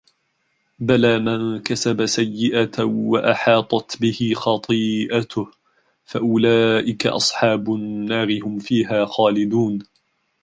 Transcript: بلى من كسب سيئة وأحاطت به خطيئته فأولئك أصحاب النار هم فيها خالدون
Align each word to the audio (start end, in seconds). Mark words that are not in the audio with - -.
بلى 0.79 1.19
من 1.19 1.61
كسب 1.63 2.05
سيئة 2.05 2.83
وأحاطت 2.83 4.01
به 4.01 4.33
خطيئته 4.35 5.51
فأولئك 6.05 7.07
أصحاب 7.07 7.73
النار 7.73 8.39
هم 8.43 8.59
فيها 8.59 9.05
خالدون 9.05 9.79